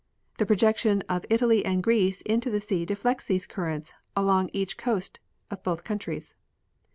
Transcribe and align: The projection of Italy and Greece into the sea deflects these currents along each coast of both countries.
The 0.39 0.47
projection 0.47 1.03
of 1.07 1.27
Italy 1.29 1.63
and 1.63 1.83
Greece 1.83 2.21
into 2.23 2.49
the 2.49 2.59
sea 2.59 2.85
deflects 2.87 3.25
these 3.27 3.45
currents 3.45 3.93
along 4.15 4.49
each 4.51 4.75
coast 4.75 5.19
of 5.51 5.61
both 5.61 5.83
countries. 5.83 6.35